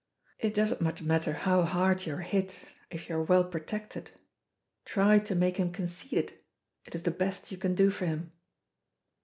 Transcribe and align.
It 0.39 0.55
doesn't 0.55 0.81
much 0.81 1.03
matter 1.03 1.33
how 1.33 1.61
hard 1.61 2.07
you 2.07 2.15
are 2.15 2.21
hit 2.21 2.57
if 2.89 3.07
you 3.07 3.17
are 3.17 3.21
well 3.23 3.43
protected. 3.43 4.09
Try 4.83 5.19
to 5.19 5.35
make 5.35 5.57
him 5.57 5.71
conceited 5.71 6.39
it 6.87 6.95
is 6.95 7.03
the 7.03 7.11
best 7.11 7.51
you 7.51 7.57
can 7.59 7.75
do 7.75 7.91
for 7.91 8.07
him." 8.07 8.31